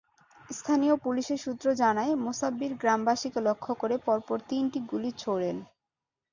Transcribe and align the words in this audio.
স্থানীয় 0.49 0.95
পুলিশের 0.97 1.39
সূত্র 1.39 1.65
জানায়, 1.73 2.13
মোসাব্বির 2.25 2.73
গ্রামবাসীকে 2.75 3.39
লক্ষ্য 3.41 3.73
করে 3.75 3.95
পরপর 4.07 4.37
তিনটি 4.49 4.79
গুলি 4.91 5.11
ছোড়েন। 5.17 5.57